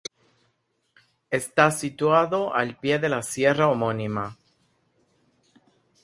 Está 1.29 1.69
situado 1.69 2.55
al 2.55 2.75
pie 2.79 2.97
de 2.97 3.07
la 3.07 3.21
sierra 3.21 3.67
homónima. 3.67 4.35